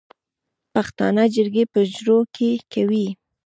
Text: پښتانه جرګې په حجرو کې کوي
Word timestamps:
پښتانه 0.73 1.23
جرګې 1.35 1.63
په 1.73 1.79
حجرو 1.85 2.19
کې 2.35 2.49
کوي 2.73 3.07